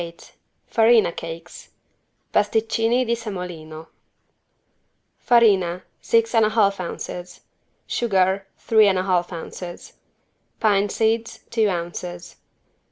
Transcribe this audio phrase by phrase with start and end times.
[0.01, 0.35] 198
[0.65, 1.69] FARINA CAKES
[2.33, 3.85] (Pasticcini di semolino)
[5.19, 7.41] Farina, six and a half ounces.
[7.85, 9.93] Sugar, three and a half ounces.
[10.59, 12.37] Pine seeds, two ounces.